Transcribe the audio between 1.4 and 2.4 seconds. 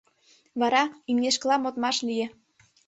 модмаш» лие.